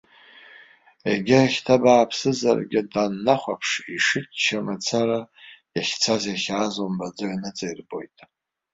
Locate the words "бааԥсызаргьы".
1.81-2.81